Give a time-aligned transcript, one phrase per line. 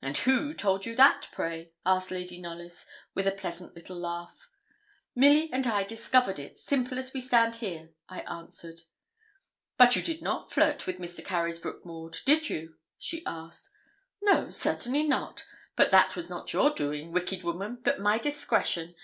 [0.00, 4.48] 'And who told you that, pray?' asked Lady Knollys, with a pleasant little laugh.
[5.16, 8.82] 'Milly and I discovered it, simple as we stand here,' I answered.
[9.76, 11.24] 'But you did not flirt with Mr.
[11.24, 13.70] Carysbroke, Maud, did you?' she asked.
[14.22, 15.44] 'No, certainly not;
[15.74, 18.94] but that was not your doing, wicked woman, but my discretion.